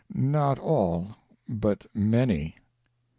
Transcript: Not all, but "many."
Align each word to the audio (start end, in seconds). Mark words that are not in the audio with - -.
Not 0.15 0.57
all, 0.57 1.15
but 1.47 1.85
"many." 1.93 2.55